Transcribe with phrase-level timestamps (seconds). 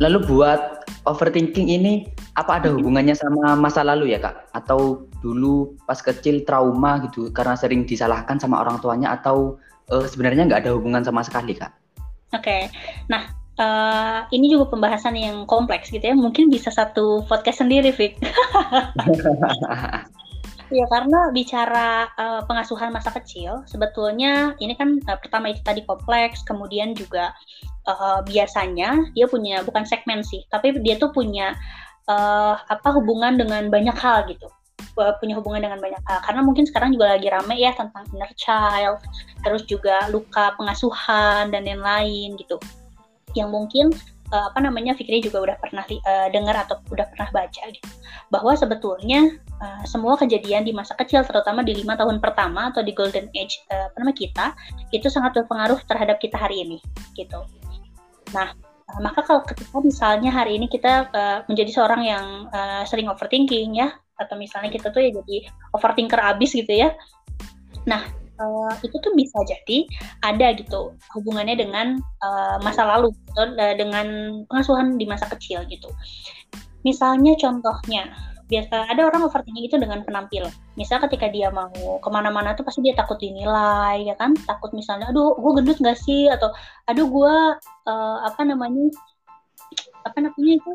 [0.00, 4.48] lalu buat overthinking ini apa ada hubungannya sama masa lalu ya kak?
[4.56, 9.60] Atau dulu pas kecil trauma gitu karena sering disalahkan sama orang tuanya atau
[9.92, 11.70] uh, sebenarnya nggak ada hubungan sama sekali kak?
[12.30, 12.62] Oke, okay.
[13.10, 13.26] nah
[13.60, 16.16] uh, ini juga pembahasan yang kompleks gitu ya.
[16.16, 18.16] Mungkin bisa satu podcast sendiri, Vic.
[20.70, 26.46] Ya karena bicara uh, pengasuhan masa kecil, sebetulnya ini kan uh, pertama itu tadi kompleks,
[26.46, 27.34] kemudian juga
[27.90, 31.58] uh, biasanya dia punya bukan segmen sih, tapi dia tuh punya
[32.06, 34.46] uh, apa hubungan dengan banyak hal gitu.
[34.94, 36.18] Punya hubungan dengan banyak hal.
[36.22, 39.02] Karena mungkin sekarang juga lagi rame ya tentang inner child
[39.42, 42.62] terus juga luka pengasuhan dan lain-lain gitu.
[43.34, 43.86] Yang mungkin
[44.32, 47.90] uh, apa namanya Fikri juga udah pernah uh, dengar atau udah pernah baca gitu
[48.30, 52.94] bahwa sebetulnya uh, semua kejadian di masa kecil terutama di lima tahun pertama atau di
[52.94, 54.46] golden age uh, apa namanya kita
[54.94, 56.78] itu sangat berpengaruh terhadap kita hari ini
[57.14, 57.42] gitu.
[58.34, 58.54] Nah
[58.98, 63.94] maka kalau ketika misalnya hari ini kita uh, menjadi seorang yang uh, sering overthinking ya
[64.18, 66.90] atau misalnya kita tuh ya jadi overthinker abis gitu ya
[67.86, 68.10] nah
[68.40, 69.78] uh, itu tuh bisa jadi
[70.24, 75.92] ada gitu hubungannya dengan uh, masa lalu uh, dengan pengasuhan di masa kecil gitu.
[76.80, 78.08] Misalnya contohnya
[78.50, 80.50] biasa ada orang overthinking itu dengan penampilan.
[80.74, 81.70] Misal ketika dia mau
[82.02, 84.34] ke mana-mana tuh pasti dia takut dinilai, ya kan?
[84.34, 86.26] Takut misalnya, aduh, gue gendut gak sih?
[86.26, 86.50] Atau,
[86.90, 87.34] aduh, gue
[87.86, 88.90] uh, apa namanya?
[90.02, 90.72] Apa namanya itu?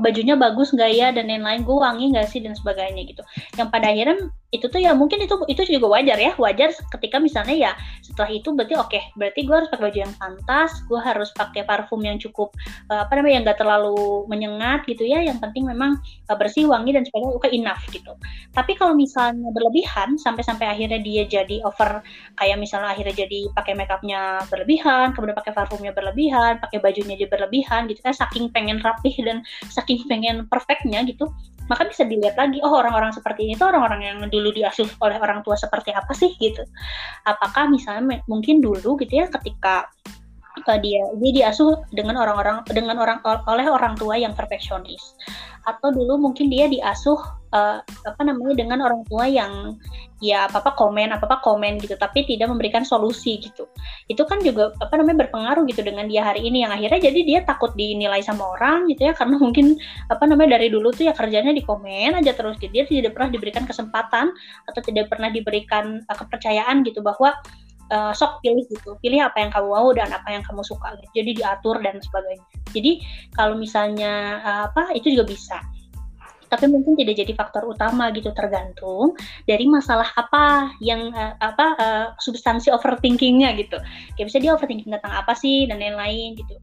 [0.00, 1.08] Bajunya bagus nggak ya?
[1.12, 1.62] Dan lain-lain.
[1.62, 2.40] Gue wangi nggak sih?
[2.40, 3.22] Dan sebagainya gitu.
[3.58, 4.16] Yang pada akhirnya
[4.54, 6.32] itu tuh ya mungkin itu itu juga wajar ya.
[6.38, 7.72] Wajar ketika misalnya ya
[8.06, 11.66] setelah itu berarti oke okay, berarti gue harus pakai baju yang pantas gue harus pakai
[11.66, 12.54] parfum yang cukup
[12.86, 15.20] uh, apa namanya yang nggak terlalu menyengat gitu ya.
[15.22, 15.98] Yang penting memang
[16.30, 17.34] uh, bersih wangi dan sebagainya.
[17.34, 18.12] Oke okay, enough gitu.
[18.54, 22.00] Tapi kalau misalnya berlebihan sampai-sampai akhirnya dia jadi over
[22.38, 27.86] kayak misalnya akhirnya jadi pakai makeupnya berlebihan kemudian pakai parfumnya berlebihan pakai bajunya jadi berlebihan
[27.90, 29.42] gitu kan saking pengen rapih dan
[30.08, 31.28] pengen perfectnya gitu
[31.68, 35.40] maka bisa dilihat lagi oh orang-orang seperti ini tuh orang-orang yang dulu diasuh oleh orang
[35.40, 36.60] tua seperti apa sih gitu.
[37.24, 39.88] Apakah misalnya mungkin dulu gitu ya ketika
[40.62, 41.02] uh, dia.
[41.18, 45.18] Dia diasuh dengan orang-orang dengan orang oleh orang tua yang perfeksionis.
[45.64, 47.16] Atau dulu mungkin dia diasuh
[47.56, 49.80] uh, apa namanya dengan orang tua yang
[50.22, 53.66] ya apa apa komen apa apa komen gitu tapi tidak memberikan solusi gitu.
[54.06, 56.62] Itu kan juga apa namanya berpengaruh gitu dengan dia hari ini.
[56.62, 59.74] Yang akhirnya jadi dia takut dinilai sama orang gitu ya karena mungkin
[60.12, 62.70] apa namanya dari dulu tuh ya kerjanya di komen aja terus gitu.
[62.70, 64.30] Dia tidak pernah diberikan kesempatan
[64.68, 67.32] atau tidak pernah diberikan uh, kepercayaan gitu bahwa
[67.90, 68.96] uh, sok pilih gitu.
[69.02, 70.94] Pilih apa yang kamu mau dan apa yang kamu suka.
[71.00, 72.46] Gitu jadi diatur dan sebagainya.
[72.72, 72.92] Jadi
[73.34, 75.58] kalau misalnya uh, apa itu juga bisa.
[76.44, 82.06] Tapi mungkin tidak jadi faktor utama gitu tergantung dari masalah apa yang uh, apa uh,
[82.22, 83.80] substansi overthinkingnya gitu.
[84.14, 86.54] Kayak bisa dia overthinking tentang apa sih dan lain-lain gitu.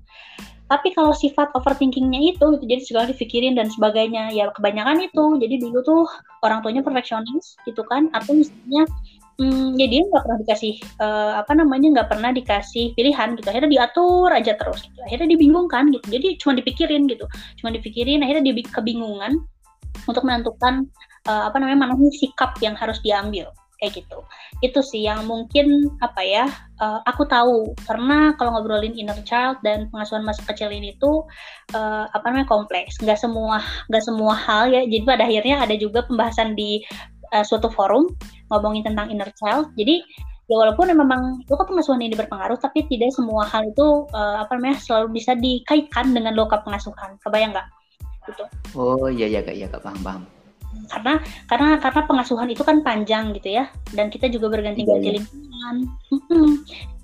[0.71, 4.31] Tapi kalau sifat overthinkingnya itu gitu, jadi segala dipikirin dan sebagainya.
[4.31, 5.35] Ya kebanyakan itu.
[5.43, 6.07] Jadi dulu tuh
[6.47, 8.07] orang tuanya perfeksionis gitu kan.
[8.15, 8.87] Atau misalnya
[9.41, 13.47] hmm, ya dia nggak pernah dikasih uh, apa namanya nggak pernah dikasih pilihan gitu.
[13.49, 15.01] Akhirnya diatur aja terus gitu.
[15.01, 16.05] Akhirnya dibingungkan gitu.
[16.13, 17.25] Jadi cuma dipikirin gitu.
[17.57, 19.41] Cuma dipikirin akhirnya dia kebingungan
[20.05, 20.85] untuk menentukan
[21.25, 23.49] uh, apa namanya mana sikap yang harus diambil.
[23.81, 24.21] Kayak gitu.
[24.61, 26.45] Itu sih yang mungkin apa ya
[26.77, 27.73] uh, aku tahu.
[27.89, 31.25] Karena kalau ngobrolin inner child dan pengasuhan masa kecil ini tuh
[31.73, 33.01] uh, apa namanya kompleks.
[33.01, 33.57] Nggak semua
[33.89, 34.85] nggak semua hal ya.
[34.85, 36.85] Jadi pada akhirnya ada juga pembahasan di
[37.31, 38.11] uh, suatu forum
[38.51, 39.71] ngomongin tentang inner child.
[39.79, 40.03] Jadi
[40.51, 44.77] ya walaupun memang luka pengasuhan ini berpengaruh, tapi tidak semua hal itu uh, apa namanya
[44.83, 47.15] selalu bisa dikaitkan dengan luka pengasuhan.
[47.23, 47.67] Kebayang nggak?
[48.27, 48.43] Gitu.
[48.75, 50.23] Oh iya iya kak, iya kak paham paham.
[50.87, 51.19] Karena
[51.51, 55.17] karena karena pengasuhan itu kan panjang gitu ya, dan kita juga berganti-ganti iya, iya.
[55.19, 55.75] lingkungan.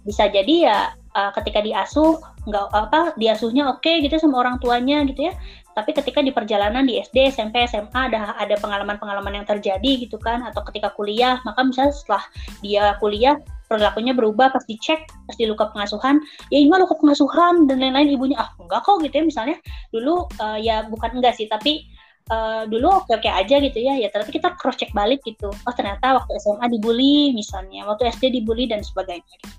[0.07, 0.77] Bisa jadi ya
[1.17, 2.15] uh, ketika diasuh
[2.47, 5.33] nggak apa diasuhnya oke okay, gitu sama orang tuanya gitu ya
[5.77, 10.41] tapi ketika di perjalanan di SD, SMP, SMA ada ada pengalaman-pengalaman yang terjadi gitu kan
[10.41, 12.23] atau ketika kuliah, maka misalnya setelah
[12.65, 13.38] dia kuliah
[13.69, 16.18] perilakunya berubah pas dicek pas di luka pengasuhan
[16.50, 19.57] ya ini luka pengasuhan dan lain-lain ibunya ah enggak kok gitu ya misalnya.
[19.94, 21.85] Dulu uh, ya bukan enggak sih tapi
[22.31, 25.50] uh, dulu oke oke aja gitu ya ya ternyata kita cross check balik gitu.
[25.51, 29.24] Oh ternyata waktu SMA dibully misalnya waktu SD dibully dan sebagainya.
[29.27, 29.56] Gitu.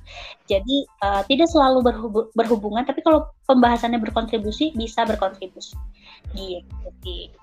[0.49, 5.76] jadi uh, tidak selalu berhub berhubungan tapi kalau pembahasannya berkontribusi bisa berkontribusi.
[6.32, 7.37] Gitu.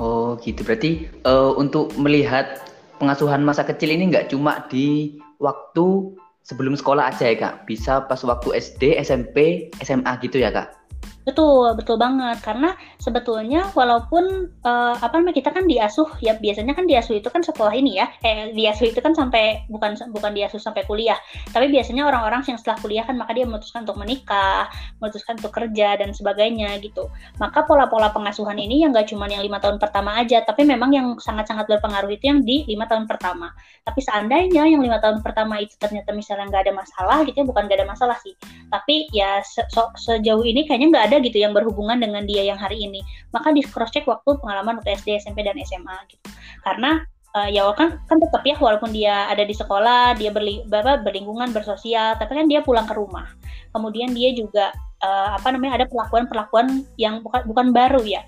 [0.00, 0.60] Oh gitu.
[0.66, 2.66] Berarti uh, untuk melihat
[2.98, 7.54] pengasuhan masa kecil ini nggak cuma di waktu sebelum sekolah aja ya kak?
[7.70, 10.79] Bisa pas waktu SD SMP SMA gitu ya kak
[11.20, 12.40] Betul, betul banget.
[12.40, 17.44] Karena sebetulnya walaupun uh, apa namanya kita kan diasuh ya biasanya kan diasuh itu kan
[17.44, 18.08] setelah ini ya.
[18.24, 21.20] Eh diasuh itu kan sampai bukan bukan diasuh sampai kuliah.
[21.52, 26.00] Tapi biasanya orang-orang yang setelah kuliah kan maka dia memutuskan untuk menikah, memutuskan untuk kerja
[26.00, 27.12] dan sebagainya gitu.
[27.36, 31.06] Maka pola-pola pengasuhan ini yang gak cuma yang lima tahun pertama aja, tapi memang yang
[31.20, 33.52] sangat-sangat berpengaruh itu yang di lima tahun pertama.
[33.84, 37.62] Tapi seandainya yang lima tahun pertama itu ternyata misalnya nggak ada masalah gitu ya, bukan
[37.68, 38.32] nggak ada masalah sih.
[38.72, 39.60] Tapi ya se
[40.00, 43.02] sejauh ini kayaknya nggak ada gitu yang berhubungan dengan dia yang hari ini.
[43.34, 46.22] Maka di cross check waktu pengalaman waktu SD, SMP dan SMA gitu.
[46.62, 47.02] Karena
[47.34, 51.50] uh, ya kan kan tetap ya walaupun dia ada di sekolah, dia berli, apa, berlingkungan,
[51.50, 53.26] bersosial, tapi kan dia pulang ke rumah.
[53.74, 54.70] Kemudian dia juga
[55.02, 58.22] uh, apa namanya ada perlakuan-perlakuan yang bukan bukan baru ya.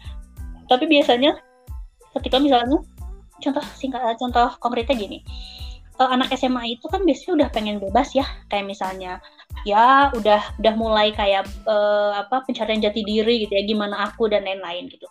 [0.67, 1.39] Tapi biasanya
[2.19, 2.81] ketika misalnya
[3.43, 5.19] contoh singkat contoh konkretnya gini
[5.99, 9.19] uh, anak SMA itu kan biasanya udah pengen bebas ya kayak misalnya
[9.63, 14.43] ya udah udah mulai kayak uh, apa pencarian jati diri gitu ya gimana aku dan
[14.43, 15.07] lain-lain gitu.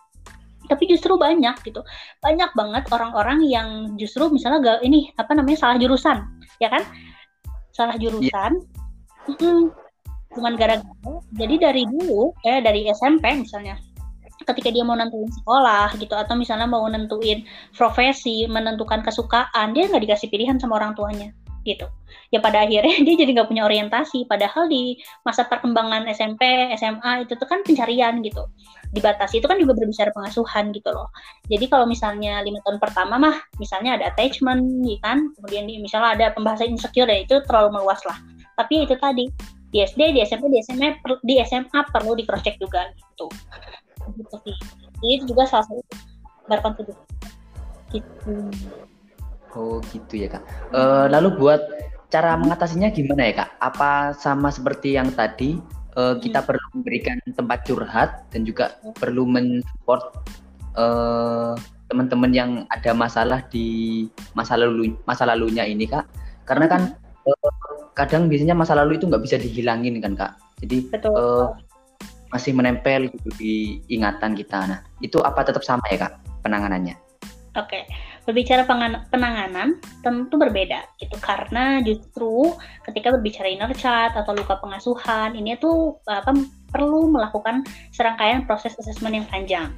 [0.68, 1.80] Tapi justru banyak gitu
[2.22, 6.24] banyak banget orang-orang yang justru misalnya gak ini apa namanya salah jurusan
[6.60, 6.84] ya kan?
[7.72, 8.60] Salah jurusan
[9.26, 9.36] yeah.
[9.40, 9.72] hmm,
[10.36, 11.12] cuman gara-gara.
[11.36, 13.80] Jadi dari dulu eh dari SMP misalnya
[14.44, 20.02] ketika dia mau nentuin sekolah gitu atau misalnya mau nentuin profesi menentukan kesukaan dia nggak
[20.02, 21.30] dikasih pilihan sama orang tuanya
[21.62, 21.86] gitu.
[22.34, 24.26] Ya pada akhirnya dia jadi nggak punya orientasi.
[24.26, 26.42] Padahal di masa perkembangan SMP
[26.76, 28.46] SMA itu tuh kan pencarian gitu.
[28.92, 31.08] Dibatasi itu kan juga berbicara pengasuhan gitu loh.
[31.48, 35.32] Jadi kalau misalnya lima tahun pertama mah misalnya ada attachment gitu kan?
[35.38, 38.18] Kemudian misalnya ada pembahasan insecure ya itu terlalu meluas lah.
[38.58, 39.30] Tapi itu tadi
[39.72, 43.26] di SD di SMP di SMA di SMA perlu di cross check juga gitu.
[44.18, 44.56] Gitu sih.
[45.02, 45.82] Itu juga salah satu
[46.46, 47.00] berkontribusi.
[47.92, 48.32] Gitu
[49.56, 51.60] oh gitu ya kak uh, lalu buat
[52.12, 55.56] cara mengatasinya gimana ya kak apa sama seperti yang tadi
[55.96, 56.48] uh, kita hmm.
[56.48, 58.96] perlu memberikan tempat curhat dan juga hmm.
[59.00, 60.02] perlu mensupport
[60.76, 61.56] uh,
[61.88, 66.08] teman-teman yang ada masalah di masa lalu masa lalunya ini kak
[66.48, 66.82] karena kan
[67.28, 67.52] uh,
[67.92, 70.32] kadang biasanya masa lalu itu nggak bisa dihilangin kan kak
[70.64, 71.12] jadi Betul.
[71.12, 71.48] Uh,
[72.32, 73.54] masih menempel gitu di
[73.92, 74.64] ingatan kita.
[74.64, 76.96] Nah, itu apa tetap sama ya kak penanganannya?
[77.60, 77.84] Oke,
[78.22, 78.62] berbicara
[79.10, 82.54] penanganan tentu berbeda gitu karena justru
[82.86, 86.30] ketika berbicara inner child atau luka pengasuhan ini tuh apa
[86.70, 89.68] perlu melakukan serangkaian proses assessment yang panjang.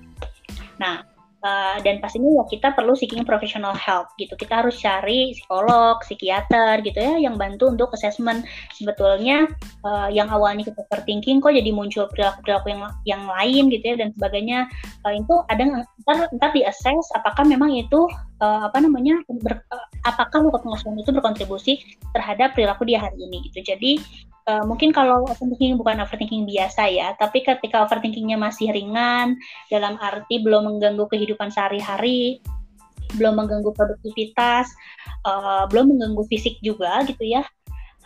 [0.76, 1.13] Nah,
[1.44, 4.32] Uh, dan pastinya ya kita perlu seeking professional help gitu.
[4.32, 9.44] Kita harus cari psikolog, psikiater gitu ya yang bantu untuk assessment sebetulnya
[9.85, 14.08] uh, yang awalnya kita overthinking kok jadi muncul perilaku-perilaku yang yang lain gitu ya dan
[14.17, 14.73] sebagainya.
[15.05, 18.08] Uh, itu ada ntar ntar di assess apakah memang itu
[18.40, 21.76] uh, apa namanya ber, uh, apakah luka pengasuhan itu berkontribusi
[22.17, 23.61] terhadap perilaku dia hari ini gitu.
[23.61, 24.00] Jadi
[24.44, 29.41] Uh, mungkin kalau overthinking bukan overthinking biasa ya, tapi ketika overthinkingnya masih ringan,
[29.73, 32.44] dalam arti belum mengganggu kehidupan sehari-hari,
[33.17, 34.69] belum mengganggu produktivitas,
[35.25, 37.41] uh, belum mengganggu fisik juga gitu ya,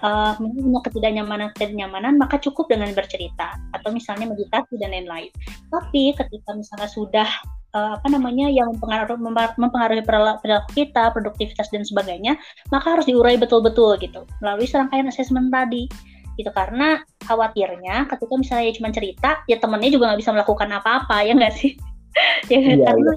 [0.03, 5.33] uh, punya ketidaknyamanan ketidaknyamanan maka cukup dengan bercerita atau misalnya meditasi dan lain-lain.
[5.75, 7.29] Tapi ketika misalnya sudah
[7.75, 9.19] uh, apa namanya yang mempengaruhi,
[9.59, 12.39] mempengaruhi perilaku kita, produktivitas dan sebagainya,
[12.71, 15.89] maka harus diurai betul-betul gitu melalui serangkaian asesmen tadi
[16.39, 16.51] gitu.
[16.55, 21.55] Karena khawatirnya ketika misalnya cuma cerita ya temennya juga nggak bisa melakukan apa-apa ya nggak
[21.59, 21.75] sih?
[22.51, 23.15] Ya iya, karena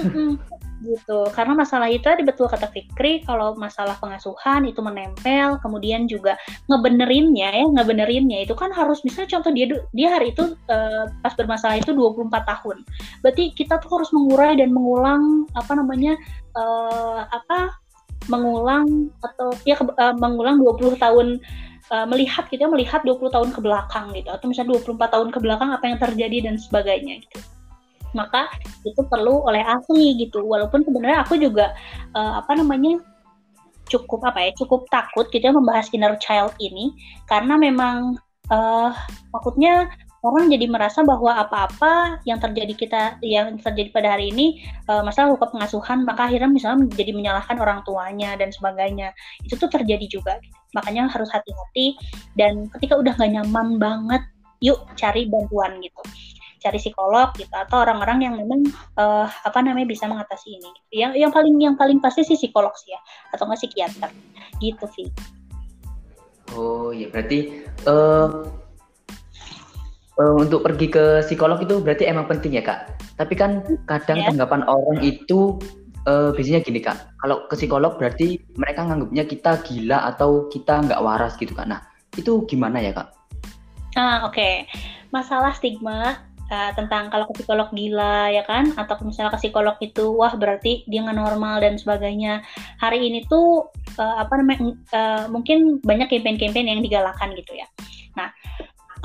[0.00, 0.38] iya.
[0.80, 1.18] gitu.
[1.36, 6.40] Karena masalah itu tadi betul kata Fikri kalau masalah pengasuhan itu menempel kemudian juga
[6.72, 11.84] ngebenerinnya ya ngebenerinnya itu kan harus misalnya contoh dia dia hari itu uh, pas bermasalah
[11.84, 12.76] itu 24 tahun.
[13.20, 16.16] Berarti kita tuh harus mengurai dan mengulang apa namanya
[16.56, 17.76] uh, apa
[18.28, 21.40] mengulang atau ya uh, mengulang 20 tahun
[21.90, 24.30] uh, melihat gitu ya melihat 20 tahun ke belakang gitu.
[24.30, 27.38] Atau misalnya 24 tahun ke belakang apa yang terjadi dan sebagainya gitu.
[28.14, 28.50] Maka
[28.82, 30.42] itu perlu oleh ahli gitu.
[30.42, 31.74] Walaupun sebenarnya aku juga
[32.14, 32.98] uh, apa namanya
[33.90, 36.94] cukup apa ya cukup takut gitu ya membahas inner child ini.
[37.26, 38.18] Karena memang
[38.50, 38.90] uh,
[39.34, 45.00] takutnya orang jadi merasa bahwa apa-apa yang terjadi kita yang terjadi pada hari ini uh,
[45.00, 49.16] masalah luka pengasuhan maka akhirnya misalnya menjadi menyalahkan orang tuanya dan sebagainya.
[49.44, 50.36] Itu tuh terjadi juga.
[50.76, 51.98] Makanya harus hati-hati
[52.38, 54.22] dan ketika udah gak nyaman banget
[54.60, 56.02] yuk cari bantuan gitu.
[56.60, 58.68] Cari psikolog gitu atau orang-orang yang memang
[59.00, 62.92] uh, apa namanya bisa mengatasi ini yang yang paling yang paling pasti sih psikolog sih
[62.92, 63.00] ya
[63.32, 64.10] atau nggak psikiater.
[64.60, 65.08] Gitu sih
[66.56, 68.46] oh ya berarti uh,
[70.36, 72.92] untuk pergi ke psikolog itu berarti emang penting ya kak.
[73.16, 74.28] Tapi kan kadang yeah.
[74.32, 75.56] tanggapan orang itu
[76.04, 77.16] uh, biasanya gini kak.
[77.20, 81.68] Kalau ke psikolog berarti mereka nganggapnya kita gila atau kita nggak waras gitu kak.
[81.68, 81.80] Nah
[82.16, 83.08] itu gimana ya kak?
[83.98, 84.36] Ah oke.
[84.36, 84.54] Okay.
[85.10, 90.10] masalah stigma uh, tentang kalau ke psikolog gila ya kan atau misalnya ke psikolog itu
[90.12, 92.42] wah berarti dia nggak normal dan sebagainya
[92.82, 97.66] hari ini tuh uh, apa namanya uh, mungkin banyak campaign-campaign yang digalakan gitu ya
[98.18, 98.28] nah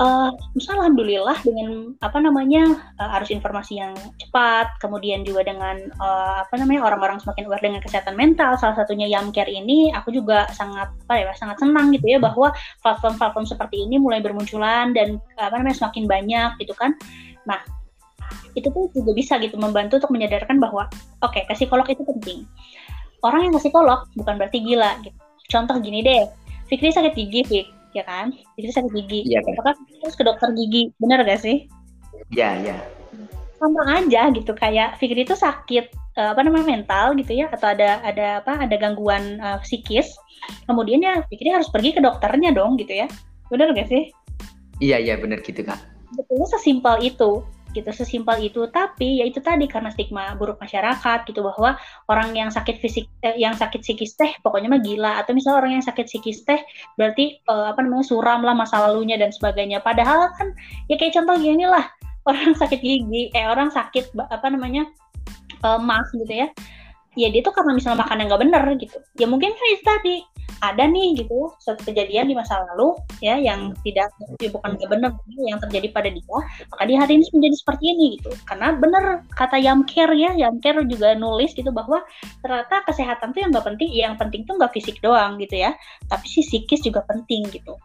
[0.00, 0.30] uh,
[0.70, 6.86] alhamdulillah dengan apa namanya uh, arus informasi yang cepat kemudian juga dengan uh, apa namanya
[6.86, 11.32] orang-orang semakin aware dengan kesehatan mental salah satunya Yamcare ini aku juga sangat apa ya
[11.36, 12.52] sangat senang gitu ya bahwa
[12.84, 16.94] platform-platform seperti ini mulai bermunculan dan apa namanya semakin banyak gitu kan
[17.46, 17.62] Nah,
[18.58, 20.90] itu tuh juga bisa gitu membantu untuk menyadarkan bahwa
[21.22, 22.44] oke okay, psikolog itu penting.
[23.22, 25.16] Orang yang psikolog bukan berarti gila gitu.
[25.46, 26.26] Contoh gini deh,
[26.66, 28.36] Fikri sakit gigi, Fik, ya kan?
[28.54, 29.20] Fikri sakit gigi.
[29.32, 29.54] Iya kan?
[29.56, 29.72] Maka
[30.04, 31.66] terus ke dokter gigi, bener gak sih?
[32.32, 32.76] Iya, iya.
[33.56, 35.88] Sama aja gitu kayak Fikri itu sakit
[36.20, 40.12] uh, apa namanya mental gitu ya atau ada ada apa ada gangguan uh, psikis.
[40.68, 43.08] Kemudian ya Fikri harus pergi ke dokternya dong gitu ya.
[43.48, 44.12] Bener gak sih?
[44.76, 47.44] Iya, iya bener gitu, Kak sebetulnya sesimpel itu
[47.76, 48.64] gitu sesimpel itu.
[48.72, 51.76] Tapi ya itu tadi karena stigma buruk masyarakat gitu bahwa
[52.08, 55.20] orang yang sakit fisik eh, yang sakit psikis teh pokoknya mah gila.
[55.20, 56.60] Atau misalnya orang yang sakit psikis teh
[56.96, 59.84] berarti eh, apa namanya suram lah masa lalunya dan sebagainya.
[59.84, 60.56] Padahal kan
[60.88, 61.84] ya kayak contoh gini lah
[62.30, 64.88] orang sakit gigi eh orang sakit apa namanya
[65.60, 66.48] eh, mas gitu ya
[67.16, 68.96] ya dia tuh karena misalnya makan yang nggak bener gitu.
[69.16, 70.14] Ya mungkin kan itu tadi
[70.64, 74.08] ada nih gitu suatu kejadian di masa lalu ya yang tidak
[74.40, 76.38] ya bukan benar yang terjadi pada dia
[76.72, 78.30] maka dia hari ini menjadi seperti ini gitu.
[78.44, 82.04] Karena benar kata Yamker ya Yamker juga nulis gitu bahwa
[82.40, 85.76] ternyata kesehatan tuh yang nggak penting yang penting tuh nggak fisik doang gitu ya
[86.08, 87.76] tapi si psikis juga penting gitu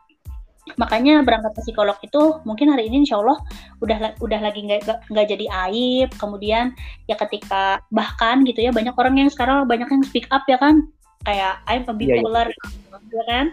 [0.75, 3.39] makanya berangkat ke psikolog itu mungkin hari ini insya Allah
[3.83, 6.75] udah udah lagi nggak jadi aib kemudian
[7.07, 10.87] ya ketika bahkan gitu ya banyak orang yang sekarang banyak yang speak up ya kan
[11.27, 12.05] kayak I'm a iya, iya.
[12.21, 12.69] bipolar yeah,
[13.11, 13.25] yeah.
[13.27, 13.45] kan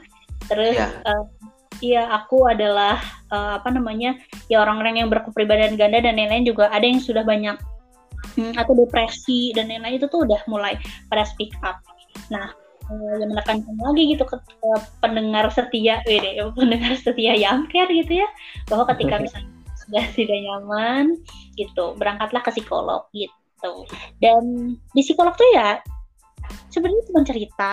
[0.48, 0.92] terus yeah.
[1.04, 1.24] uh,
[1.78, 2.98] Iya, aku adalah
[3.30, 4.18] uh, apa namanya
[4.50, 7.54] ya orang-orang yang berkepribadian ganda dan lain-lain juga ada yang sudah banyak
[8.34, 10.74] hmm, atau depresi dan lain-lain itu tuh udah mulai
[11.06, 11.78] pada speak up.
[12.34, 12.50] Nah,
[12.90, 16.20] uh, yang menekankan lagi gitu ke, ke pendengar setia, eh,
[16.58, 18.28] pendengar setia Yamker gitu ya,
[18.68, 19.50] bahwa ketika misalnya
[19.86, 21.16] sudah tidak nyaman
[21.56, 23.72] gitu, berangkatlah ke psikolog gitu.
[24.20, 25.80] Dan di psikolog tuh ya
[26.70, 27.70] sebenarnya cuma cerita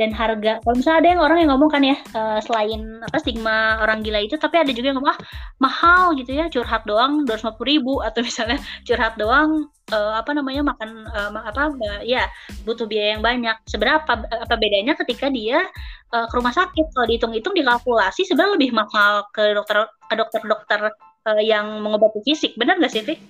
[0.00, 3.80] dan harga kalau misalnya ada yang orang yang ngomong kan ya uh, selain apa stigma
[3.84, 5.20] orang gila itu tapi ada juga yang ngomong ah
[5.60, 8.58] mahal gitu ya curhat doang dua ratus ribu atau misalnya
[8.88, 12.26] curhat doang uh, apa namanya makan uh, apa uh, ya
[12.64, 13.56] butuh biaya yang banyak.
[13.68, 15.68] Seberapa apa bedanya ketika dia
[16.10, 16.96] uh, ke rumah sakit?
[16.96, 20.80] Kalau dihitung-hitung dikalkulasi sebenarnya lebih mahal ke dokter ke dokter-dokter
[21.28, 22.56] uh, yang mengobati fisik.
[22.56, 23.20] Benar nggak sih Fik?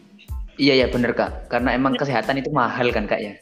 [0.60, 1.50] Iya ya benar kak.
[1.50, 3.34] Karena emang kesehatan itu mahal kan kak ya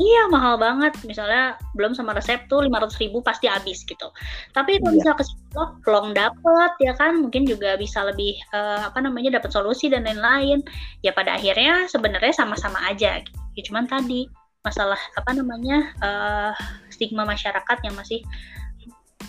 [0.00, 4.08] Iya mahal banget, misalnya belum sama resep tuh lima ratus ribu pasti habis gitu.
[4.56, 4.96] Tapi kalau iya.
[4.96, 9.52] misalnya ke psikolog long dapet ya kan, mungkin juga bisa lebih uh, apa namanya dapat
[9.52, 10.64] solusi dan lain-lain.
[11.04, 13.20] Ya pada akhirnya sebenarnya sama-sama aja.
[13.20, 13.36] Gitu.
[13.52, 14.32] Ya cuman tadi
[14.64, 16.52] masalah apa namanya uh,
[16.88, 18.24] stigma masyarakat yang masih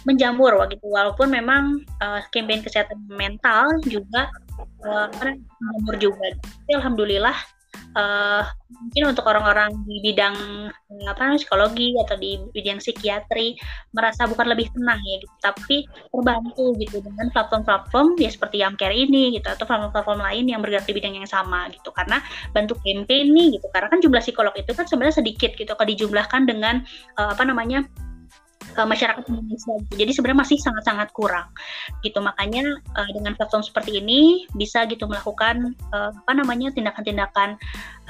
[0.07, 0.87] menjamur gitu.
[0.87, 4.31] Walaupun memang uh, campaign kesehatan mental juga
[4.87, 5.11] uh,
[5.59, 6.39] menjamur juga.
[6.39, 7.35] Tapi alhamdulillah
[7.95, 10.35] uh, mungkin untuk orang-orang di bidang
[11.09, 13.57] apa namanya psikologi atau di bidang psikiatri
[13.93, 15.77] merasa bukan lebih tenang ya gitu, tapi
[16.13, 20.93] terbantu gitu dengan platform-platform ya seperti Yamcare ini gitu atau platform-platform lain yang bergerak di
[20.93, 21.89] bidang yang sama gitu.
[21.93, 22.21] Karena
[22.53, 23.67] bantu campaign nih gitu.
[23.73, 25.71] Karena kan jumlah psikolog itu kan sebenarnya sedikit gitu.
[25.73, 26.85] Kalau dijumlahkan dengan
[27.17, 27.85] uh, apa namanya
[28.77, 29.73] uh, masyarakat Indonesia.
[29.93, 31.47] Jadi sebenarnya masih sangat-sangat kurang
[32.01, 32.19] gitu.
[32.19, 32.63] Makanya
[32.97, 37.57] uh, dengan platform seperti ini bisa gitu melakukan uh, apa namanya tindakan-tindakan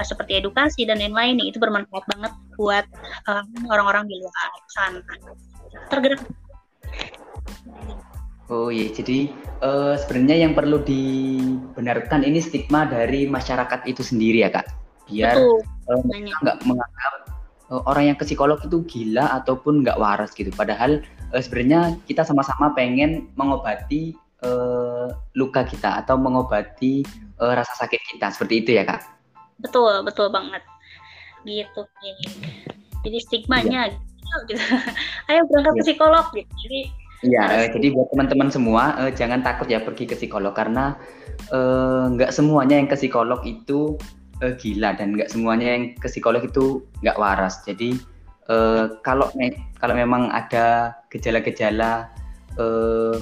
[0.00, 2.86] uh, seperti edukasi dan lain-lain itu bermanfaat banget buat
[3.26, 5.00] orang orang-orang di luar sana.
[5.90, 6.22] Tergerak.
[8.52, 9.32] Oh iya, jadi
[9.64, 14.68] uh, sebenarnya yang perlu dibenarkan ini stigma dari masyarakat itu sendiri ya kak,
[15.08, 17.33] biar nggak uh, menganggap uh,
[17.72, 20.52] orang yang ke psikolog itu gila ataupun nggak waras gitu.
[20.52, 21.00] Padahal
[21.32, 24.12] uh, sebenarnya kita sama-sama pengen mengobati
[24.44, 27.04] uh, luka kita atau mengobati
[27.40, 29.00] uh, rasa sakit kita seperti itu ya kak.
[29.60, 30.60] Betul betul banget
[31.48, 31.84] gitu.
[33.04, 33.96] Jadi stigmanya iya.
[34.48, 34.60] gitu.
[35.32, 35.80] Ayo berangkat iya.
[35.80, 36.52] ke psikolog gitu.
[36.68, 36.82] Jadi
[37.24, 40.92] Iya, uh, jadi buat teman-teman semua uh, jangan takut ya pergi ke psikolog karena
[42.12, 43.96] nggak uh, semuanya yang ke psikolog itu
[44.44, 47.64] uh, gila dan nggak semuanya yang ke psikolog itu nggak waras.
[47.64, 47.96] Jadi
[48.52, 52.12] uh, kalau me kalau memang ada gejala-gejala
[52.60, 53.16] uh,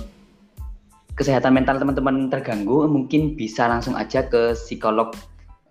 [1.14, 5.14] kesehatan mental teman-teman terganggu, mungkin bisa langsung aja ke psikolog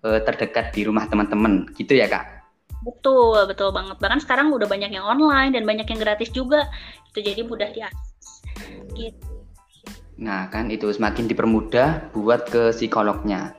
[0.06, 2.24] uh, terdekat di rumah teman-teman, gitu ya kak?
[2.82, 3.98] Betul, betul banget.
[4.02, 6.66] Bahkan sekarang udah banyak yang online dan banyak yang gratis juga.
[7.14, 8.42] Itu jadi mudah diakses.
[8.94, 9.30] Gitu.
[10.18, 13.54] Nah, kan itu semakin dipermudah buat ke psikolognya.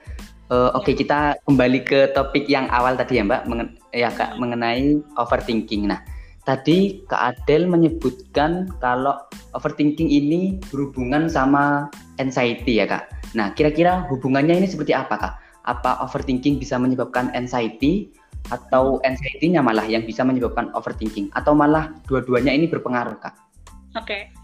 [0.53, 4.37] Uh, Oke, okay, kita kembali ke topik yang awal tadi ya, Mbak, mengen ya Kak,
[4.37, 5.89] mengenai overthinking.
[5.89, 6.05] Nah,
[6.45, 9.17] tadi Kak Adel menyebutkan kalau
[9.57, 11.89] overthinking ini berhubungan sama
[12.21, 13.09] anxiety ya, Kak.
[13.33, 15.33] Nah, kira-kira hubungannya ini seperti apa, Kak?
[15.65, 18.13] Apa overthinking bisa menyebabkan anxiety
[18.53, 23.33] atau anxiety-nya malah yang bisa menyebabkan overthinking atau malah dua-duanya ini berpengaruh, Kak?
[23.97, 24.05] Oke.
[24.05, 24.42] Okay.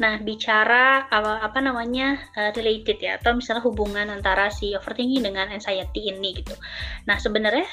[0.00, 5.52] Nah, bicara apa, apa namanya uh, related ya, atau misalnya hubungan antara si overthinking dengan
[5.52, 6.56] anxiety ini gitu.
[7.04, 7.68] Nah, sebenarnya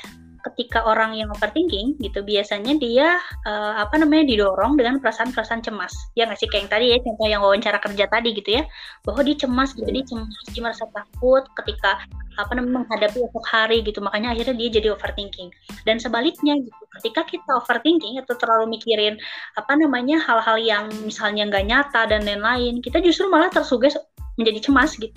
[0.52, 5.94] ketika orang yang overthinking gitu biasanya dia uh, apa namanya didorong dengan perasaan-perasaan cemas.
[6.16, 6.48] Ya nggak sih?
[6.48, 8.64] Kayak yang tadi ya contoh yang wawancara kerja tadi gitu ya.
[9.04, 12.02] Bahwa dia cemas gitu dia cemas dia merasa takut ketika
[12.38, 14.00] apa namanya menghadapi esok hari gitu.
[14.00, 15.50] Makanya akhirnya dia jadi overthinking.
[15.84, 19.20] Dan sebaliknya gitu ketika kita overthinking atau terlalu mikirin
[19.60, 23.98] apa namanya hal-hal yang misalnya nggak nyata dan lain-lain kita justru malah tersuges
[24.38, 25.14] menjadi cemas gitu.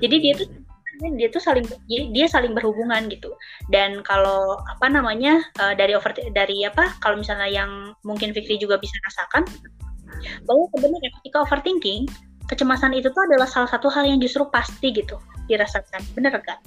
[0.00, 0.67] Jadi dia tuh
[0.98, 3.30] dia tuh saling dia saling berhubungan gitu
[3.70, 8.76] dan kalau apa namanya uh, dari over dari apa kalau misalnya yang mungkin Fikri juga
[8.78, 9.46] bisa rasakan
[10.44, 12.10] bahwa sebenarnya ketika overthinking
[12.48, 16.00] kecemasan itu tuh adalah salah satu hal yang justru pasti gitu dirasakan.
[16.16, 16.58] Bener gak?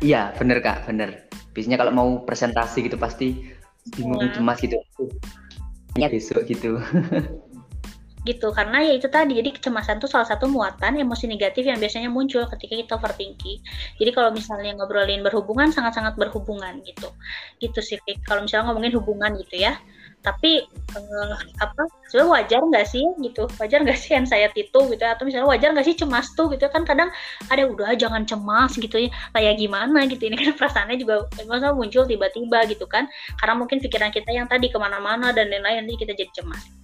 [0.00, 1.28] Iya, bener kak, bener.
[1.52, 3.52] Biasanya kalau mau presentasi gitu pasti
[4.00, 4.32] bingung hmm.
[4.32, 4.80] cemas gitu.
[6.00, 6.80] Ya besok gitu.
[8.24, 8.52] gitu.
[8.52, 12.44] Karena ya itu tadi jadi kecemasan itu salah satu muatan emosi negatif yang biasanya muncul
[12.56, 13.60] ketika kita overthinking.
[13.96, 17.08] Jadi kalau misalnya ngobrolin berhubungan sangat-sangat berhubungan gitu.
[17.60, 17.96] Gitu sih
[18.28, 19.80] kalau misalnya ngomongin hubungan gitu ya.
[20.20, 21.32] Tapi uh,
[21.64, 23.48] apa sebenarnya wajar nggak sih gitu?
[23.56, 25.00] Wajar nggak sih anxiety itu gitu?
[25.00, 26.68] Atau misalnya wajar nggak sih cemas tuh gitu?
[26.68, 27.08] Kan kadang
[27.48, 29.08] ada udah jangan cemas gitu ya.
[29.32, 30.04] Kayak gimana?
[30.04, 30.28] gitu.
[30.28, 33.08] Ini kan perasaannya juga masa muncul tiba-tiba gitu kan.
[33.40, 36.79] Karena mungkin pikiran kita yang tadi ke mana-mana dan lain-lain kita jadi cemas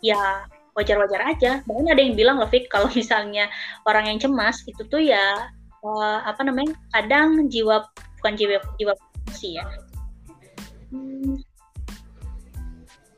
[0.00, 1.60] ya wajar-wajar aja.
[1.66, 3.50] Bahkan ada yang bilang loh kalau misalnya
[3.84, 5.50] orang yang cemas itu tuh ya
[5.84, 7.84] uh, apa namanya kadang jiwa
[8.20, 8.92] bukan jiwa jiwa
[9.34, 9.64] sih ya.
[10.90, 11.38] Hmm,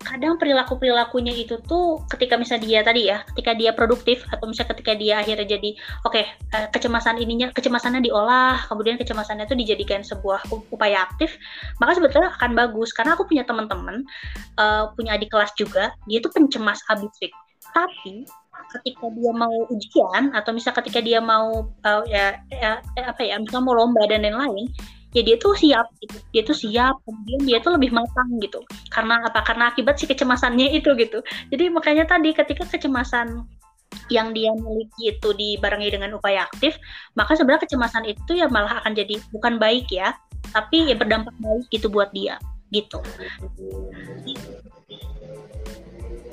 [0.02, 4.71] kadang perilaku perilakunya itu tuh ketika misalnya dia tadi ya ketika dia produktif atau misalnya
[4.76, 5.71] ketika dia akhirnya jadi
[6.04, 11.38] oke okay, eh, kecemasan ininya kecemasannya diolah kemudian kecemasannya itu dijadikan sebuah upaya aktif
[11.80, 12.91] maka sebetulnya akan bagus.
[12.93, 14.04] Karena aku punya teman-teman
[14.58, 17.10] uh, punya adik kelas juga dia tuh pencemas habis
[17.73, 18.26] tapi
[18.78, 23.65] ketika dia mau ujian atau misalnya ketika dia mau uh, ya, ya apa ya misalnya
[23.65, 24.69] mau lomba dan lain-lain
[25.13, 26.17] ya dia tuh siap gitu.
[26.33, 28.61] Dia tuh siap kemudian dia tuh lebih matang gitu.
[28.93, 29.45] Karena apa?
[29.45, 31.21] Karena akibat si kecemasannya itu gitu.
[31.53, 33.45] Jadi makanya tadi ketika kecemasan
[34.09, 36.81] yang dia miliki itu dibarengi dengan upaya aktif
[37.13, 40.17] maka sebenarnya kecemasan itu ya malah akan jadi bukan baik ya
[40.53, 42.41] tapi ya berdampak baik gitu buat dia
[42.73, 43.05] gitu.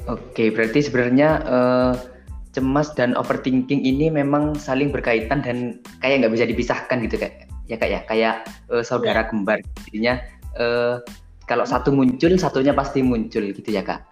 [0.07, 1.93] Oke berarti sebenarnya uh,
[2.55, 7.77] cemas dan overthinking ini memang saling berkaitan dan kayak nggak bisa dipisahkan gitu kayak ya
[7.77, 8.35] kak ya kayak
[8.73, 9.27] uh, saudara ya.
[9.29, 10.13] kembar jadinya
[10.57, 10.97] uh,
[11.45, 14.09] kalau satu muncul satunya pasti muncul gitu ya kak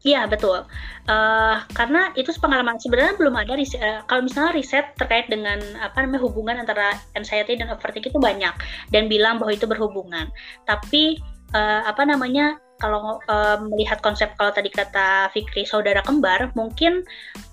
[0.00, 0.64] Iya betul,
[1.12, 6.00] uh, karena itu pengalaman sebenarnya belum ada riset, uh, kalau misalnya riset terkait dengan apa
[6.00, 8.54] namanya hubungan antara anxiety dan overthinking itu banyak
[8.96, 10.32] dan bilang bahwa itu berhubungan.
[10.64, 11.20] Tapi
[11.52, 17.04] uh, apa namanya kalau uh, melihat konsep kalau tadi kata Fikri saudara kembar, mungkin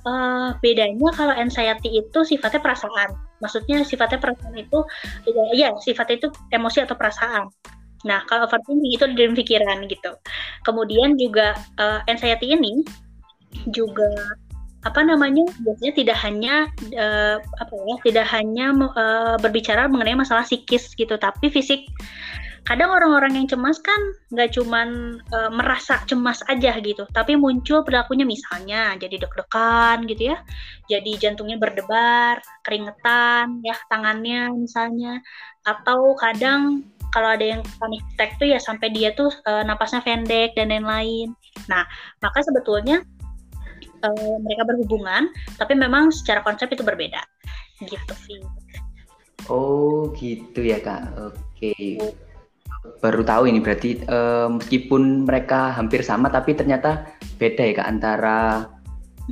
[0.08, 3.27] uh, bedanya kalau anxiety itu sifatnya perasaan.
[3.40, 4.80] Maksudnya sifatnya perasaan itu
[5.30, 7.50] ya, ya sifatnya itu emosi atau perasaan.
[8.06, 10.12] Nah, kalau overthinking itu dari pikiran gitu.
[10.62, 12.86] Kemudian juga uh, anxiety ini
[13.74, 14.38] juga
[14.86, 16.56] apa namanya biasanya tidak hanya
[16.96, 21.90] uh, apa ya tidak hanya uh, berbicara mengenai masalah psikis gitu tapi fisik
[22.68, 23.96] kadang orang-orang yang cemas kan
[24.36, 30.38] nggak cuman e, merasa cemas aja gitu, tapi muncul perilakunya misalnya jadi deg-degan gitu ya,
[30.92, 35.24] jadi jantungnya berdebar, keringetan, ya tangannya misalnya,
[35.64, 36.84] atau kadang
[37.16, 41.32] kalau ada yang panic attack tuh ya sampai dia tuh e, napasnya pendek dan lain-lain.
[41.72, 41.88] Nah,
[42.20, 43.00] maka sebetulnya
[43.80, 44.08] e,
[44.44, 47.24] mereka berhubungan, tapi memang secara konsep itu berbeda,
[47.88, 48.44] gitu sih.
[49.48, 51.16] Oh, gitu ya kak.
[51.16, 51.72] Oke.
[51.96, 52.27] Okay
[53.00, 57.06] baru tahu ini berarti uh, meskipun mereka hampir sama tapi ternyata
[57.38, 58.40] beda ya kak antara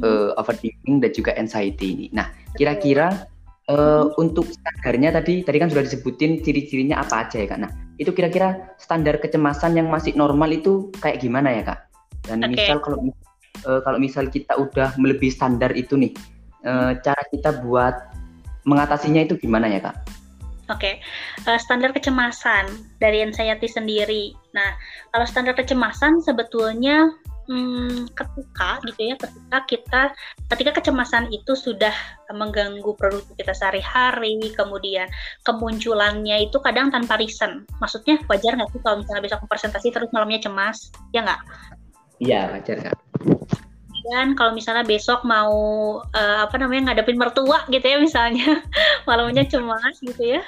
[0.03, 2.05] uh, overthinking dan juga anxiety ini.
[2.13, 3.27] Nah kira-kira
[3.71, 7.59] uh, untuk standarnya tadi tadi kan sudah disebutin ciri-cirinya apa aja ya kak.
[7.61, 11.79] Nah itu kira-kira standar kecemasan yang masih normal itu kayak gimana ya kak?
[12.25, 12.51] Dan okay.
[12.57, 12.97] misal kalau
[13.65, 16.11] uh, kalau misal kita udah melebihi standar itu nih,
[16.67, 17.95] uh, cara kita buat
[18.65, 19.95] mengatasinya itu gimana ya kak?
[20.65, 21.45] Oke, okay.
[21.45, 22.65] uh, standar kecemasan
[22.97, 24.33] dari anxiety sendiri.
[24.57, 24.73] Nah,
[25.13, 27.05] kalau standar kecemasan sebetulnya
[27.49, 30.01] hmm, ketika gitu ya ketika kita
[30.53, 31.93] ketika kecemasan itu sudah
[32.33, 35.05] mengganggu produktivitas sehari-hari kemudian
[35.45, 40.41] kemunculannya itu kadang tanpa reason maksudnya wajar nggak sih kalau misalnya besok presentasi terus malamnya
[40.41, 41.41] cemas ya nggak
[42.21, 42.97] iya wajar nggak
[44.05, 45.53] dan kalau misalnya besok mau
[46.05, 48.61] uh, apa namanya ngadepin mertua gitu ya misalnya
[49.09, 50.41] malamnya cemas gitu ya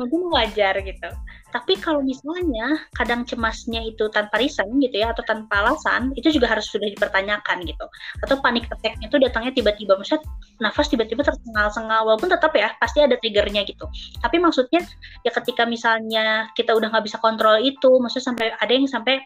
[0.00, 1.10] mungkin wajar gitu.
[1.52, 6.48] Tapi kalau misalnya kadang cemasnya itu tanpa reason gitu ya atau tanpa alasan itu juga
[6.48, 7.84] harus sudah dipertanyakan gitu.
[8.24, 10.24] Atau panik attack-nya itu datangnya tiba-tiba maksudnya
[10.64, 13.84] nafas tiba-tiba tersengal-sengal walaupun tetap ya pasti ada triggernya gitu.
[14.24, 14.80] Tapi maksudnya
[15.20, 19.20] ya ketika misalnya kita udah nggak bisa kontrol itu maksudnya sampai ada yang sampai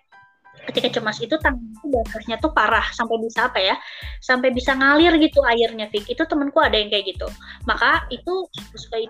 [0.67, 3.77] ketika cemas itu tangan itu dasarnya tuh parah sampai bisa apa ya
[4.19, 6.11] sampai bisa ngalir gitu airnya Fik.
[6.11, 7.29] Itu temanku ada yang kayak gitu.
[7.65, 8.35] Maka itu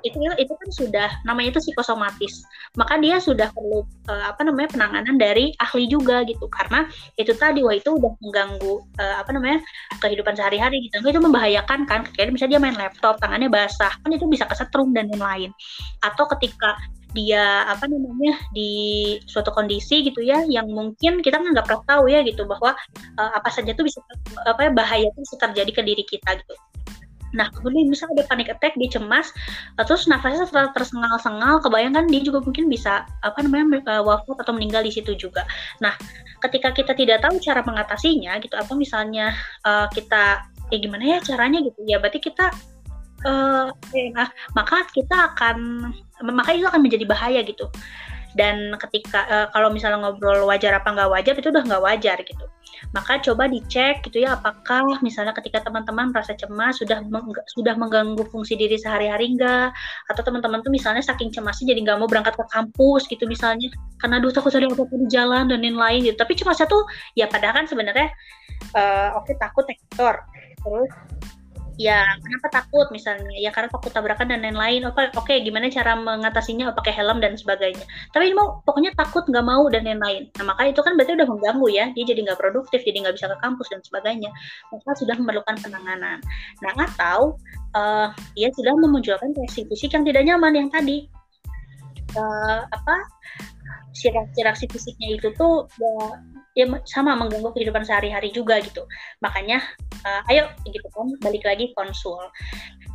[0.05, 2.45] itu itu kan sudah namanya itu psikosomatis.
[2.77, 6.47] Maka dia sudah perlu uh, apa namanya penanganan dari ahli juga gitu.
[6.53, 6.85] Karena
[7.17, 9.59] itu tadi wah itu udah mengganggu uh, apa namanya
[9.99, 11.01] kehidupan sehari-hari gitu.
[11.01, 15.09] Itu membahayakan kan ketika misalnya dia main laptop tangannya basah kan itu bisa kesetrum dan
[15.09, 15.51] lain-lain.
[16.05, 16.77] Atau ketika
[17.17, 22.21] dia apa namanya di suatu kondisi gitu ya yang mungkin kita nggak pernah tahu ya
[22.21, 22.77] gitu bahwa
[23.17, 24.05] uh, apa saja tuh bisa
[24.45, 26.55] apa ya bahaya itu bisa terjadi ke diri kita gitu.
[27.35, 29.29] Nah, kemudian misalnya ada panic attack, dia cemas,
[29.77, 34.95] terus nafasnya tersengal-sengal, kebayangkan dia juga mungkin bisa apa namanya uh, wafat atau meninggal di
[34.95, 35.45] situ juga.
[35.85, 35.93] Nah,
[36.41, 39.37] ketika kita tidak tahu cara mengatasinya gitu, atau misalnya
[39.69, 42.49] uh, kita ya gimana ya caranya gitu, ya berarti kita
[43.27, 43.67] uh,
[44.15, 45.91] nah, maka kita akan
[46.23, 47.69] maka itu akan menjadi bahaya gitu.
[48.37, 52.45] Dan ketika uh, kalau misalnya ngobrol wajar apa nggak wajar itu udah nggak wajar gitu.
[52.93, 58.21] Maka coba dicek gitu ya apakah misalnya ketika teman-teman merasa cemas sudah meng sudah mengganggu
[58.29, 59.73] fungsi diri sehari-hari enggak
[60.13, 63.73] atau teman-teman tuh misalnya saking cemasnya jadi nggak mau berangkat ke kampus gitu misalnya.
[64.05, 66.17] Karena duh takut ada apa-apa di jalan dan lain-lain gitu.
[66.21, 66.85] Tapi cemasnya tuh
[67.17, 68.13] ya padahal kan sebenarnya
[68.77, 70.15] uh, oke okay, takut sektor
[70.61, 70.93] terus
[71.77, 73.37] ya kenapa takut misalnya?
[73.37, 74.85] Ya karena takut tabrakan dan lain-lain.
[74.89, 76.73] Oke oke gimana cara mengatasinya?
[76.73, 77.85] Oh, pakai helm dan sebagainya.
[78.13, 80.33] Tapi mau pokoknya takut nggak mau dan lain-lain.
[80.41, 81.87] Nah maka itu kan berarti udah mengganggu ya.
[81.93, 84.31] Dia jadi nggak produktif jadi nggak bisa ke kampus dan sebagainya.
[84.73, 86.19] Maka sudah memerlukan penanganan.
[86.65, 87.37] Nah atau
[87.77, 91.07] uh, dia sudah memunculkan reaksi fisik yang tidak nyaman yang tadi.
[92.17, 92.97] Uh, apa?
[94.37, 95.93] Reaksi fisiknya itu tuh ya,
[96.57, 98.89] ya sama mengganggu kehidupan sehari-hari juga gitu.
[99.21, 99.61] Makanya
[100.09, 102.19] uh, ayo gitu kan balik lagi konsul.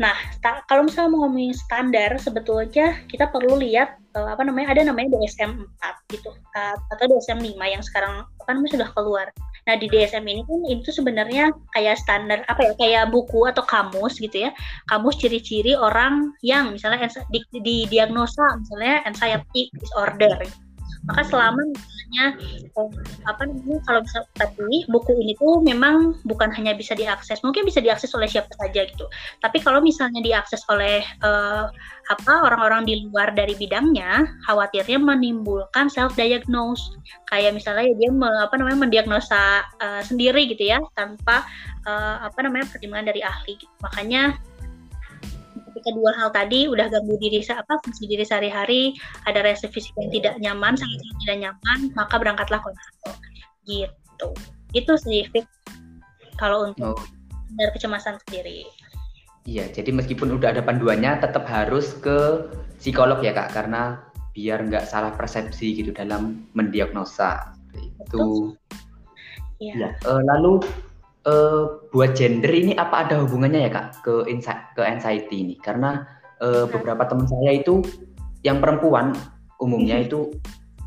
[0.02, 0.17] Nah,
[0.65, 5.62] kalau misalnya mau ngomongin standar sebetulnya kita perlu lihat uh, apa namanya ada namanya DSM
[5.62, 9.28] 4 gitu uh, atau DSM 5 yang sekarang namanya sudah keluar.
[9.69, 14.17] Nah, di DSM ini kan itu sebenarnya kayak standar apa ya kayak buku atau kamus
[14.17, 14.52] gitu ya.
[14.89, 20.41] Kamus ciri-ciri orang yang misalnya di, di diagnosa misalnya anxiety disorder.
[21.07, 21.61] Maka selama
[22.11, 22.25] misalnya
[22.75, 22.89] eh,
[23.23, 27.79] apa namanya kalau bisa tapi buku ini tuh memang bukan hanya bisa diakses mungkin bisa
[27.79, 29.07] diakses oleh siapa saja gitu
[29.39, 31.65] tapi kalau misalnya diakses oleh eh,
[32.11, 36.83] apa orang-orang di luar dari bidangnya khawatirnya menimbulkan self diagnose
[37.31, 41.47] kayak misalnya ya dia me, apa namanya mendiagnosa uh, sendiri gitu ya tanpa
[41.87, 43.71] uh, apa namanya pertimbangan dari ahli gitu.
[43.79, 44.35] makanya
[45.71, 48.93] ketika dua hal tadi udah ganggu diri apa fungsi diri sehari-hari
[49.25, 53.15] ada reaksi fisik yang tidak nyaman sangat tidak nyaman maka berangkatlah konsul
[53.65, 54.27] gitu.
[54.75, 55.47] Itu sih Fik,
[56.36, 57.03] kalau untuk oh.
[57.55, 58.67] dari kecemasan sendiri.
[59.47, 62.45] Iya jadi meskipun udah ada panduannya tetap harus ke
[62.77, 67.55] psikolog ya kak karena biar nggak salah persepsi gitu dalam mendiagnosa.
[67.75, 68.55] Itu.
[69.62, 69.73] Ya.
[69.77, 69.89] ya.
[70.07, 70.63] Uh, lalu
[71.27, 75.55] uh, buat gender ini apa ada hubungannya ya kak ke insight ke anxiety ini?
[75.60, 76.05] Karena
[76.41, 77.81] uh, beberapa teman saya itu
[78.41, 79.13] yang perempuan
[79.62, 80.34] umumnya itu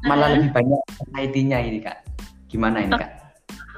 [0.04, 2.02] malah lebih banyak anxiety-nya ini kak.
[2.50, 3.12] Gimana ini kak?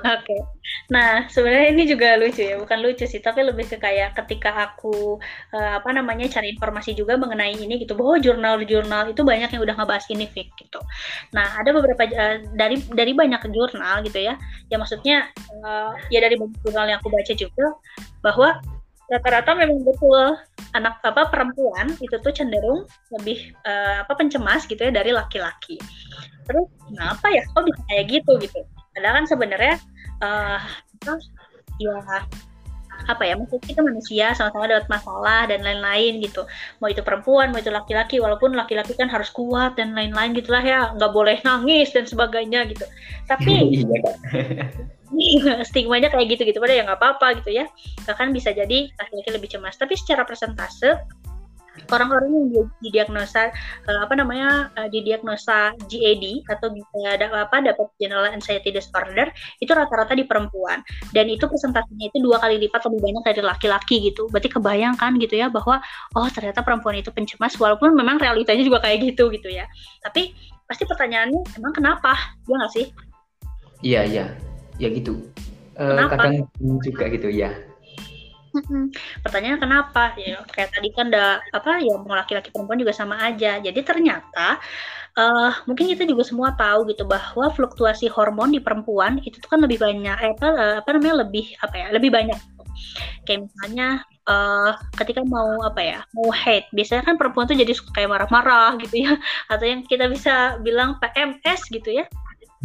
[0.07, 0.23] Oke.
[0.23, 0.41] Okay.
[0.87, 5.19] Nah, sebenarnya ini juga lucu ya, bukan lucu sih, tapi lebih ke kayak ketika aku
[5.51, 9.75] uh, apa namanya cari informasi juga mengenai ini gitu, bahwa jurnal-jurnal itu banyak yang udah
[9.75, 10.79] ngebahas ini Fik, gitu.
[11.35, 15.31] Nah, ada beberapa uh, dari dari banyak jurnal gitu ya, ya maksudnya
[15.63, 17.67] uh, ya dari banyak jurnal yang aku baca juga
[18.21, 18.59] bahwa
[19.07, 20.35] rata-rata memang betul
[20.75, 25.79] anak apa perempuan itu tuh cenderung lebih uh, apa pencemas gitu ya dari laki-laki.
[26.47, 28.59] Terus kenapa ya kok bisa kayak gitu gitu?
[28.95, 29.75] Padahal kan sebenarnya
[30.23, 30.61] uh,
[31.79, 31.97] ya
[33.07, 36.43] apa ya maksud kita manusia sama-sama dapat masalah dan lain-lain gitu.
[36.83, 40.91] Mau itu perempuan mau itu laki-laki walaupun laki-laki kan harus kuat dan lain-lain gitulah ya
[40.95, 42.85] nggak boleh nangis dan sebagainya gitu.
[43.31, 43.55] Tapi
[45.15, 45.63] iya.
[45.63, 47.71] stigmanya kayak gitu gitu pada ya nggak apa-apa gitu ya.
[48.05, 49.79] Bahkan bisa jadi laki-laki lebih cemas.
[49.79, 50.99] Tapi secara persentase
[51.93, 53.53] orang-orang yang didiagnosa
[53.87, 59.31] uh, apa namanya uh, didiagnosa GAD atau uh, apa dapat general anxiety disorder
[59.63, 60.83] itu rata-rata di perempuan.
[61.13, 64.27] Dan itu presentasinya itu dua kali lipat lebih banyak dari laki-laki gitu.
[64.33, 65.79] Berarti kebayangkan gitu ya bahwa
[66.17, 69.69] oh ternyata perempuan itu pencemas walaupun memang realitanya juga kayak gitu gitu ya.
[70.03, 70.35] Tapi
[70.67, 72.17] pasti pertanyaannya emang kenapa?
[72.51, 72.87] Ya nggak sih?
[73.85, 74.27] Iya iya.
[74.77, 75.25] Ya gitu.
[75.77, 76.49] Uh, kadang
[76.81, 77.53] juga gitu ya
[78.65, 78.89] Hmm,
[79.21, 80.17] pertanyaannya kenapa?
[80.17, 83.61] Ya kayak tadi kan ada apa ya mau laki-laki perempuan juga sama aja.
[83.61, 84.57] Jadi ternyata
[85.19, 89.61] uh, mungkin kita juga semua tahu gitu bahwa fluktuasi hormon di perempuan itu tuh kan
[89.61, 92.39] lebih banyak eh, apa uh, apa namanya lebih apa ya lebih banyak.
[93.29, 93.89] Kayak misalnya
[94.29, 98.81] uh, ketika mau apa ya mau hate biasanya kan perempuan tuh jadi suka kayak marah-marah
[98.81, 99.13] gitu ya
[99.53, 102.05] atau yang kita bisa bilang PMS gitu ya.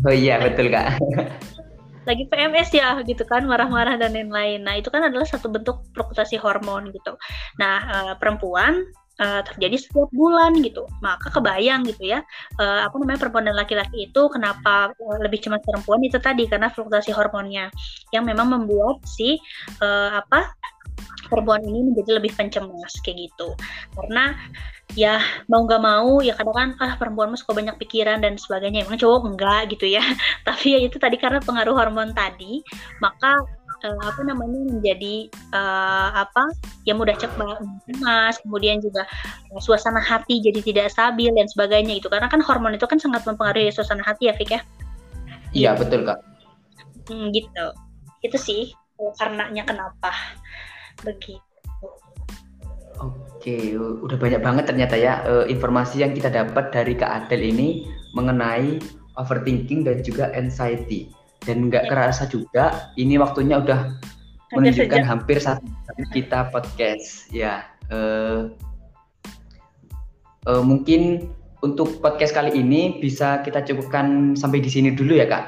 [0.07, 0.95] Oh iya betul kak.
[2.05, 4.65] lagi PMS ya gitu kan marah-marah dan lain-lain.
[4.65, 7.13] Nah itu kan adalah satu bentuk fluktuasi hormon gitu.
[7.61, 8.89] Nah uh, perempuan
[9.21, 10.89] uh, terjadi setiap bulan gitu.
[11.05, 12.25] Maka kebayang gitu ya,
[12.57, 17.13] uh, apa namanya perempuan dan laki-laki itu kenapa lebih cemas perempuan itu tadi karena fluktuasi
[17.13, 17.69] hormonnya
[18.09, 19.37] yang memang membuat si
[19.79, 20.57] uh, apa
[21.27, 23.55] perempuan ini menjadi lebih pencemas kayak gitu.
[23.95, 24.35] Karena
[24.91, 28.85] ya mau nggak mau ya kadang kan ah perempuan mah suka banyak pikiran dan sebagainya.
[28.85, 30.03] Emang cowok enggak gitu ya.
[30.47, 32.59] Tapi ya itu tadi karena pengaruh hormon tadi
[32.99, 33.39] maka
[33.85, 36.53] uh, apa namanya menjadi uh, apa
[36.85, 39.05] ya mudah cemas kemudian juga
[39.53, 43.25] uh, suasana hati jadi tidak stabil dan sebagainya itu karena kan hormon itu kan sangat
[43.25, 44.61] mempengaruhi suasana hati ya Fik ya?
[45.51, 46.19] Iya betul kak.
[47.11, 47.65] Hmm, gitu.
[48.23, 48.71] Itu sih
[49.17, 50.13] karenanya kenapa
[51.03, 51.41] begitu
[53.01, 57.89] Oke, udah banyak banget ternyata ya uh, informasi yang kita dapat dari Kak Adel ini
[58.13, 58.77] mengenai
[59.17, 61.09] overthinking dan juga anxiety.
[61.41, 61.89] Dan nggak ya.
[61.89, 63.97] kerasa juga, ini waktunya udah
[64.53, 65.65] menunjukkan hampir satu
[66.13, 67.33] kita podcast.
[67.33, 68.53] Ya, uh,
[70.45, 71.33] uh, mungkin
[71.65, 75.45] untuk podcast kali ini bisa kita cukupkan sampai di sini dulu ya Kak,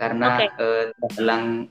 [0.00, 0.48] karena okay.
[0.56, 0.84] uh,
[1.20, 1.68] dalam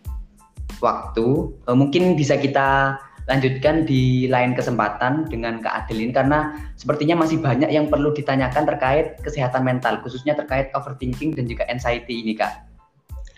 [0.77, 1.49] waktu.
[1.65, 7.39] Uh, mungkin bisa kita lanjutkan di lain kesempatan dengan Kak Adel ini karena sepertinya masih
[7.39, 12.73] banyak yang perlu ditanyakan terkait kesehatan mental khususnya terkait overthinking dan juga anxiety ini Kak.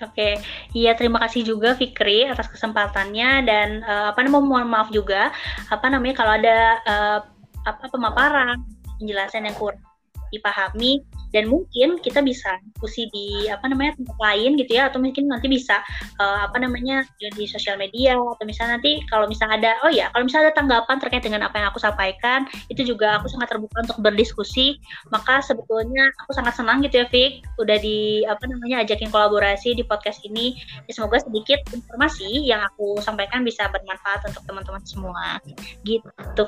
[0.03, 0.43] Oke,
[0.75, 5.31] iya terima kasih juga Fikri atas kesempatannya dan uh, apa namanya mohon maaf juga
[5.71, 7.19] apa namanya kalau ada uh,
[7.63, 8.59] apa pemaparan
[8.99, 9.94] penjelasan yang kurang
[10.31, 11.03] dipahami
[11.35, 15.51] dan mungkin kita bisa diskusi di apa namanya tempat lain gitu ya atau mungkin nanti
[15.51, 15.83] bisa
[16.21, 20.23] uh, apa namanya di sosial media atau misalnya nanti kalau misalnya ada oh ya kalau
[20.23, 23.99] misalnya ada tanggapan terkait dengan apa yang aku sampaikan itu juga aku sangat terbuka untuk
[23.99, 24.79] berdiskusi.
[25.11, 29.83] Maka sebetulnya aku sangat senang gitu ya Fik udah di apa namanya ajakin kolaborasi di
[29.83, 30.55] podcast ini.
[30.87, 35.41] Ya, semoga sedikit informasi yang aku sampaikan bisa bermanfaat untuk teman-teman semua.
[35.83, 36.45] Gitu.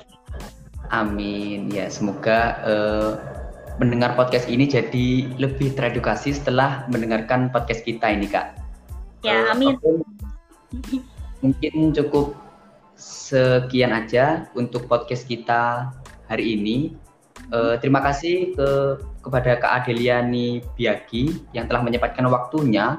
[0.93, 1.67] Amin.
[1.67, 3.11] Ya semoga uh,
[3.77, 8.57] mendengar podcast ini jadi lebih teredukasi setelah mendengarkan podcast kita ini kak.
[9.21, 9.77] Ya, uh, amin.
[11.41, 12.33] Mungkin cukup
[12.97, 15.93] sekian aja untuk podcast kita
[16.25, 16.97] hari ini.
[17.53, 18.69] Uh, terima kasih ke
[19.21, 22.97] kepada Kak Adeliani Biagi yang telah menyempatkan waktunya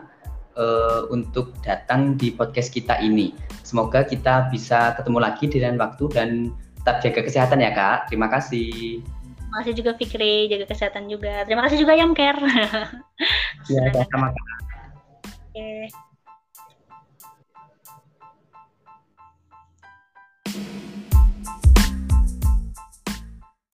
[0.55, 3.35] uh, untuk datang di podcast kita ini.
[3.67, 8.09] Semoga kita bisa ketemu lagi di lain waktu dan tetap jaga kesehatan ya Kak.
[8.09, 9.03] Terima kasih.
[9.49, 11.41] Terima kasih juga Fikri, jaga kesehatan juga.
[11.49, 12.37] Terima kasih juga Yamker.
[13.73, 13.81] Iya,
[14.13, 14.53] sama-sama.
[15.49, 15.89] Oke.